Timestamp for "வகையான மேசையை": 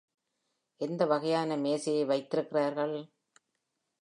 1.05-2.05